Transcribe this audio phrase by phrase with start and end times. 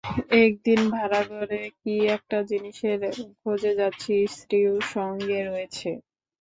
[0.41, 2.99] একদিন ভাড়ারঘরে কী একটা জিনিসের
[3.41, 5.89] খোজে যাচ্ছি, স্ত্রীও সঙ্গে রয়েছে।